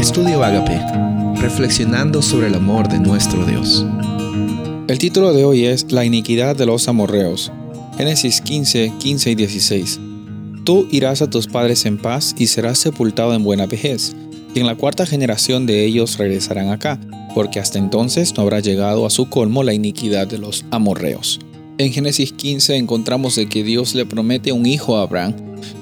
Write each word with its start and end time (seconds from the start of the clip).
Estudio 0.00 0.42
Agape, 0.42 0.80
reflexionando 1.42 2.22
sobre 2.22 2.46
el 2.46 2.54
amor 2.54 2.88
de 2.88 2.98
nuestro 2.98 3.44
Dios. 3.44 3.84
El 4.88 4.98
título 4.98 5.34
de 5.34 5.44
hoy 5.44 5.66
es 5.66 5.92
La 5.92 6.06
iniquidad 6.06 6.56
de 6.56 6.64
los 6.64 6.88
amorreos. 6.88 7.52
Génesis 7.98 8.40
15, 8.40 8.94
15 8.98 9.30
y 9.30 9.34
16. 9.34 10.00
Tú 10.64 10.88
irás 10.90 11.20
a 11.20 11.28
tus 11.28 11.48
padres 11.48 11.84
en 11.84 11.98
paz 11.98 12.34
y 12.38 12.46
serás 12.46 12.78
sepultado 12.78 13.34
en 13.34 13.44
buena 13.44 13.66
vejez, 13.66 14.16
y 14.54 14.60
en 14.60 14.66
la 14.66 14.74
cuarta 14.74 15.04
generación 15.04 15.66
de 15.66 15.84
ellos 15.84 16.16
regresarán 16.16 16.70
acá, 16.70 16.98
porque 17.34 17.60
hasta 17.60 17.78
entonces 17.78 18.34
no 18.38 18.42
habrá 18.44 18.60
llegado 18.60 19.04
a 19.04 19.10
su 19.10 19.28
colmo 19.28 19.62
la 19.64 19.74
iniquidad 19.74 20.26
de 20.26 20.38
los 20.38 20.64
amorreos. 20.70 21.40
En 21.76 21.92
Génesis 21.92 22.32
15 22.32 22.76
encontramos 22.76 23.36
de 23.36 23.50
que 23.50 23.62
Dios 23.62 23.94
le 23.94 24.06
promete 24.06 24.50
un 24.52 24.64
hijo 24.64 24.96
a 24.96 25.02
Abraham, 25.02 25.34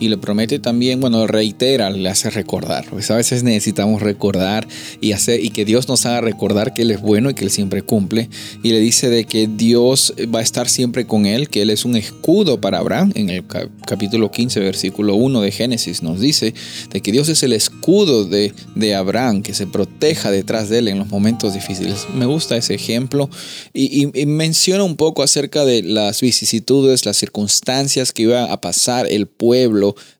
y 0.00 0.08
le 0.08 0.16
promete 0.16 0.58
también, 0.58 1.00
bueno, 1.00 1.26
reitera, 1.26 1.90
le 1.90 2.08
hace 2.08 2.30
recordar. 2.30 2.86
Pues 2.90 3.10
a 3.10 3.16
veces 3.16 3.42
necesitamos 3.42 4.02
recordar 4.02 4.66
y 5.00 5.12
hacer 5.12 5.44
y 5.44 5.50
que 5.50 5.64
Dios 5.64 5.88
nos 5.88 6.06
haga 6.06 6.20
recordar 6.20 6.74
que 6.74 6.82
Él 6.82 6.90
es 6.90 7.00
bueno 7.00 7.30
y 7.30 7.34
que 7.34 7.44
Él 7.44 7.50
siempre 7.50 7.82
cumple. 7.82 8.28
Y 8.62 8.70
le 8.70 8.80
dice 8.80 9.08
de 9.08 9.24
que 9.24 9.48
Dios 9.48 10.14
va 10.34 10.40
a 10.40 10.42
estar 10.42 10.68
siempre 10.68 11.06
con 11.06 11.26
Él, 11.26 11.48
que 11.48 11.62
Él 11.62 11.70
es 11.70 11.84
un 11.84 11.96
escudo 11.96 12.60
para 12.60 12.78
Abraham. 12.78 13.12
En 13.14 13.30
el 13.30 13.44
capítulo 13.86 14.30
15, 14.30 14.60
versículo 14.60 15.14
1 15.14 15.40
de 15.40 15.50
Génesis 15.50 16.02
nos 16.02 16.20
dice 16.20 16.54
de 16.90 17.00
que 17.00 17.12
Dios 17.12 17.28
es 17.28 17.42
el 17.42 17.52
escudo 17.52 18.24
de, 18.24 18.52
de 18.74 18.94
Abraham, 18.94 19.42
que 19.42 19.54
se 19.54 19.66
proteja 19.66 20.30
detrás 20.30 20.68
de 20.68 20.78
Él 20.78 20.88
en 20.88 20.98
los 20.98 21.08
momentos 21.08 21.54
difíciles. 21.54 22.06
Me 22.14 22.26
gusta 22.26 22.56
ese 22.56 22.74
ejemplo 22.74 23.30
y, 23.72 24.08
y 24.18 24.26
menciona 24.26 24.84
un 24.84 24.96
poco 24.96 25.22
acerca 25.22 25.64
de 25.64 25.82
las 25.82 26.20
vicisitudes, 26.20 27.04
las 27.06 27.16
circunstancias 27.16 28.12
que 28.12 28.22
iba 28.22 28.52
a 28.52 28.60
pasar 28.60 29.06
el 29.10 29.26
pueblo 29.26 29.65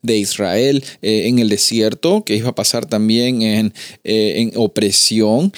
de 0.02 0.16
Israel 0.16 0.84
eh, 1.02 1.28
en 1.28 1.38
el 1.38 1.48
desierto, 1.48 2.24
que 2.24 2.37
iba 2.37 2.50
a 2.50 2.54
pasar 2.54 2.87
también 2.87 3.42
en, 3.42 3.74
eh, 4.04 4.34
en 4.37 4.52
opresión 4.56 5.52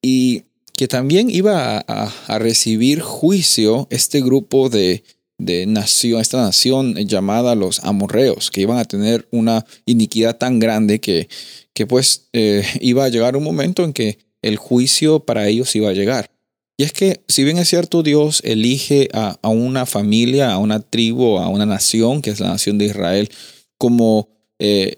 y 0.00 0.42
que 0.76 0.88
también 0.88 1.30
iba 1.30 1.78
a, 1.78 2.38
recibir 2.38 3.00
juicio 3.00 3.86
este 3.90 4.20
grupo 4.20 4.68
de, 4.68 5.04
de 5.38 5.66
nación, 5.66 6.20
esta 6.20 6.42
nación 6.42 6.94
llamada 6.94 7.54
los 7.54 7.80
amorreos, 7.84 8.50
que 8.50 8.62
iban 8.62 8.78
a 8.78 8.84
tener 8.84 9.28
una 9.30 9.64
iniquidad 9.86 10.38
tan 10.38 10.58
grande 10.58 11.00
que, 11.00 11.28
que 11.74 11.86
pues 11.86 12.28
eh, 12.32 12.64
iba 12.80 13.04
a 13.04 13.08
llegar 13.08 13.36
un 13.36 13.44
momento 13.44 13.84
en 13.84 13.92
que 13.92 14.18
el 14.40 14.56
juicio 14.56 15.20
para 15.20 15.46
ellos 15.46 15.74
iba 15.76 15.90
a 15.90 15.94
llegar. 15.94 16.31
Y 16.82 16.84
es 16.84 16.92
que, 16.92 17.20
si 17.28 17.44
bien 17.44 17.58
es 17.58 17.68
cierto, 17.68 18.02
Dios 18.02 18.40
elige 18.42 19.08
a, 19.12 19.38
una 19.48 19.86
familia, 19.86 20.52
a 20.52 20.58
una 20.58 20.80
tribu, 20.80 21.38
a 21.38 21.46
una 21.46 21.64
nación, 21.64 22.22
que 22.22 22.30
es 22.30 22.40
la 22.40 22.48
nación 22.48 22.76
de 22.76 22.86
Israel, 22.86 23.30
como 23.78 24.28
eh, 24.58 24.96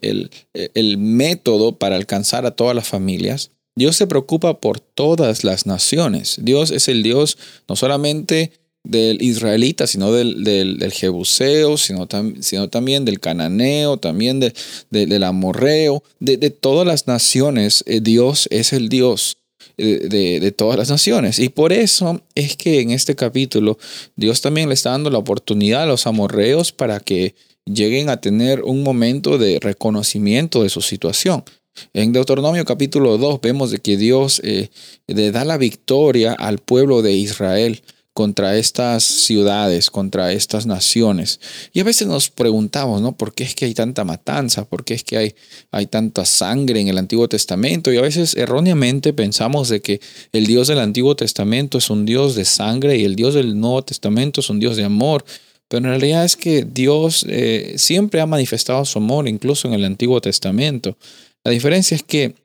el, 0.73 0.97
método 0.97 1.79
para 1.79 1.97
alcanzar 1.97 2.47
a 2.47 2.53
todas 2.53 2.75
las 2.75 2.89
familias, 2.89 3.51
Dios 3.77 3.97
se 3.97 4.07
preocupa 4.07 4.61
por 4.61 4.81
todas 4.81 5.45
las 5.45 5.67
naciones. 5.67 6.39
Dios 6.41 6.71
es 6.71 6.89
el 6.89 7.03
Dios 7.03 7.37
no 7.69 7.77
solamente 7.77 8.53
del 8.83 9.21
israelita, 9.21 9.87
sino 9.87 10.11
del, 10.11 10.91
jebuseo, 10.91 11.77
sino, 11.77 12.09
también 12.09 13.05
del 13.05 13.21
cananeo, 13.21 13.99
también 13.99 14.41
del 14.41 15.23
amorreo, 15.23 16.03
de, 16.19 16.39
de, 16.39 16.49
todas 16.49 16.87
las 16.87 17.07
naciones. 17.07 17.85
Eh, 17.87 18.01
Dios 18.01 18.49
es 18.51 18.73
el 18.73 18.89
Dios 18.89 19.37
de, 19.77 20.55
todas 20.57 20.79
las 20.79 20.91
naciones. 20.91 21.39
Y 21.39 21.49
por 21.49 21.73
eso 21.73 22.21
es 22.35 22.57
que 22.57 22.81
en 22.81 22.91
este 22.91 23.15
capítulo 23.15 23.79
Dios 24.17 24.41
también 24.41 24.69
le 24.69 24.75
está 24.75 24.91
dando 24.91 25.11
la 25.11 25.19
oportunidad 25.19 25.83
a 25.83 25.87
los 25.87 26.07
amorreos 26.07 26.73
para 26.73 27.01
que 27.01 27.35
lleguen 27.65 28.09
a 28.09 28.21
tener 28.21 28.63
un 28.63 28.83
momento 28.83 29.39
de 29.39 29.59
reconocimiento 29.61 30.63
de 30.63 30.69
su 30.69 30.81
situación. 30.81 31.45
En 31.93 32.13
Deuteronomio 32.13 32.65
capítulo 32.65 33.19
2 33.19 33.41
vemos 33.41 33.71
de 33.71 33.79
que 33.79 33.97
Dios 33.97 34.41
eh, 34.45 34.69
le 35.09 35.33
da 35.33 35.45
la 35.45 35.57
victoria 35.57 36.33
al 36.33 36.59
pueblo 36.59 37.03
de 37.03 37.13
Israel 37.13 37.83
contra 38.15 38.57
estas 38.57 39.03
ciudades, 39.03 39.91
contra 39.91 40.33
estas 40.33 40.67
naciones. 40.67 41.41
Y 41.73 41.81
a 41.81 41.85
veces 41.85 42.07
nos 42.07 42.31
preguntamos, 42.31 43.03
¿no? 43.03 43.17
¿Por 43.17 43.35
qué 43.35 43.43
es 43.43 43.57
que 43.57 43.65
hay 43.65 43.75
tanta 43.75 44.05
matanza? 44.05 44.65
¿Por 44.65 44.85
qué 44.85 44.95
es 44.95 45.03
que 45.03 45.19
hay, 45.19 45.35
hay 45.73 45.87
tanta 45.87 46.25
sangre 46.25 46.81
en 46.81 46.87
el 46.87 46.97
Antiguo 46.97 47.29
Testamento? 47.29 47.93
Y 47.93 47.97
a 47.97 48.03
veces 48.03 48.37
erróneamente 48.37 49.13
pensamos 49.13 49.69
de 49.69 49.81
que 49.81 50.01
el 50.33 50.47
Dios 50.47 50.69
del 50.69 50.79
Antiguo 50.79 51.17
Testamento 51.17 51.79
es 51.79 51.91
un 51.91 52.07
Dios 52.07 52.37
de 52.37 52.45
sangre 52.45 52.97
y 52.97 53.05
el 53.05 53.17
Dios 53.17 53.35
del 53.35 53.59
Nuevo 53.59 53.83
Testamento 53.83 54.41
es 54.41 54.49
un 54.49 54.61
Dios 54.61 54.77
de 54.77 54.85
amor. 54.85 55.25
Pero 55.67 55.87
en 55.87 55.91
realidad 55.91 56.25
es 56.25 56.37
que 56.37 56.65
Dios 56.65 57.27
eh, 57.29 57.75
siempre 57.79 58.21
ha 58.21 58.27
manifestado 58.27 58.85
su 58.85 58.99
amor, 58.99 59.27
incluso 59.27 59.67
en 59.67 59.75
el 59.75 59.85
Antiguo 59.85 60.21
Testamento. 60.21 60.97
La 61.43 61.51
diferencia 61.51 61.97
es 61.97 62.05
que 62.05 62.37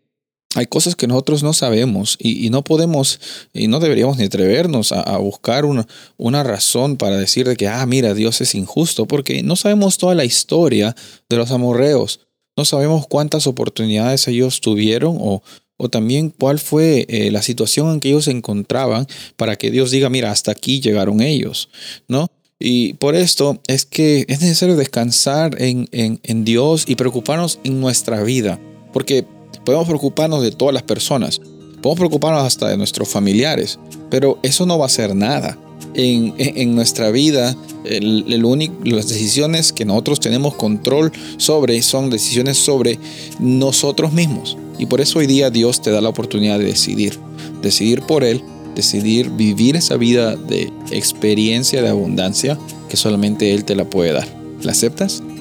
hay 0.56 0.66
cosas 0.66 0.96
que 0.96 1.06
nosotros 1.08 1.44
no 1.44 1.54
sabemos 1.54 2.18
y, 2.20 2.50
no 2.50 2.64
podemos 2.64 3.20
y 3.54 3.68
no 3.68 3.80
deberíamos 3.80 4.18
ni 4.18 4.26
atrevernos 4.26 4.92
a, 4.92 5.18
buscar 5.18 5.64
una, 5.66 6.44
razón 6.44 6.98
para 6.98 7.18
decir 7.18 7.48
de 7.48 7.56
que, 7.56 7.68
ah, 7.68 7.86
mira, 7.86 8.16
Dios 8.16 8.42
es 8.42 8.56
injusto, 8.56 9.06
porque 9.06 9.44
no 9.44 9.56
sabemos 9.56 10.00
toda 10.00 10.16
la 10.16 10.26
historia 10.26 10.96
de 11.30 11.38
los 11.38 11.52
amorreos. 11.52 12.22
No 12.58 12.66
sabemos 12.66 13.06
cuántas 13.08 13.46
oportunidades 13.46 14.28
ellos 14.28 14.60
tuvieron 14.60 15.18
o, 15.20 15.44
o 15.78 15.90
también 15.90 16.32
cuál 16.32 16.58
fue 16.58 17.06
eh, 17.10 17.30
la 17.30 17.44
situación 17.44 17.94
en 17.94 18.00
que 18.00 18.10
ellos 18.10 18.26
se 18.26 18.32
encontraban 18.32 19.08
para 19.38 19.56
que 19.56 19.70
Dios 19.70 19.92
diga, 19.92 20.10
mira, 20.10 20.32
hasta 20.32 20.52
aquí 20.52 20.82
llegaron 20.82 21.22
ellos, 21.22 21.70
¿no? 22.08 22.28
Y 22.58 22.94
por 22.94 23.16
esto 23.16 23.62
es 23.68 23.86
que 23.86 24.26
es 24.28 24.42
necesario 24.42 24.76
descansar 24.76 25.56
en 25.62 26.44
Dios 26.44 26.84
y 26.88 26.96
preocuparnos 26.96 27.60
en 27.64 27.80
nuestra 27.80 28.22
vida, 28.24 28.60
porque 28.92 29.26
Podemos 29.70 29.88
preocuparnos 29.88 30.42
de 30.42 30.50
todas 30.50 30.74
las 30.74 30.82
personas, 30.82 31.40
podemos 31.80 32.00
preocuparnos 32.00 32.42
hasta 32.42 32.70
de 32.70 32.76
nuestros 32.76 33.08
familiares, 33.08 33.78
pero 34.10 34.40
eso 34.42 34.66
no 34.66 34.80
va 34.80 34.88
a 34.88 34.90
ser 34.90 35.16
nada. 35.16 35.60
En, 35.94 36.34
en, 36.40 36.74
nuestra 36.74 37.12
vida, 37.12 37.56
el, 37.86 38.44
único, 38.44 38.74
las 38.84 39.08
decisiones 39.08 39.72
que 39.72 39.86
nosotros 39.86 40.20
tenemos 40.20 40.56
control 40.56 41.12
sobre 41.38 41.80
son 41.84 42.10
decisiones 42.10 42.58
sobre 42.58 42.98
nosotros 43.40 44.12
mismos. 44.12 44.58
Y 44.80 44.88
por 44.88 45.02
eso 45.02 45.20
hoy 45.20 45.28
día 45.28 45.52
Dios 45.52 45.84
te 45.84 45.92
da 45.92 46.02
la 46.02 46.10
oportunidad 46.10 46.58
de 46.58 46.66
decidir. 46.66 47.20
Decidir 47.62 48.02
por 48.02 48.24
Él, 48.24 48.42
decidir 48.74 49.30
vivir 49.30 49.76
esa 49.76 49.98
vida 49.98 50.36
de 50.36 50.74
experiencia 50.90 51.84
de 51.84 51.90
abundancia 51.90 52.58
que 52.90 52.98
solamente 52.98 53.54
Él 53.54 53.66
te 53.66 53.76
la 53.76 53.88
puede 53.88 54.14
dar. 54.14 54.28
¿La 54.64 54.72
aceptas? 54.72 55.22